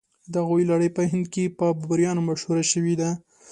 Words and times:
د 0.31 0.33
هغوی 0.43 0.63
لړۍ 0.71 0.89
په 0.95 1.01
هند 1.11 1.25
کې 1.33 1.53
په 1.57 1.65
بابریانو 1.79 2.21
مشهوره 2.29 2.63
شوې 2.71 2.93
ده. 3.01 3.09